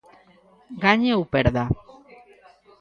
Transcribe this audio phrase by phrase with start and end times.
[0.83, 1.63] Gañe ou perda?